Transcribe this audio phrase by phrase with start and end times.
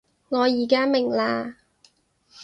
[0.29, 1.53] 我而家明喇